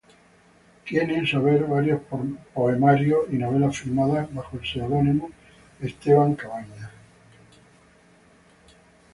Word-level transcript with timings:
Tiene 0.83 1.15
en 1.19 1.27
su 1.27 1.37
haber 1.37 1.65
varios 1.67 2.01
poemarios 2.55 3.27
y 3.31 3.35
novelas 3.35 3.77
firmadas 3.77 4.33
bajo 4.33 4.57
el 4.57 4.65
seudónimo 4.65 5.29
"Esteban 5.79 6.33
Cabañas". 6.33 6.89